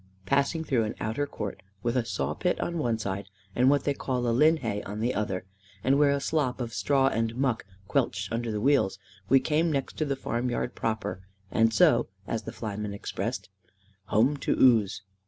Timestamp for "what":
3.69-3.83